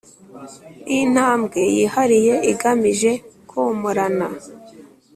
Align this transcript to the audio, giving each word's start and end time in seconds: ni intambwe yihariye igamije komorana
ni 0.85 0.93
intambwe 1.05 1.59
yihariye 1.75 2.35
igamije 2.51 3.11
komorana 3.49 4.27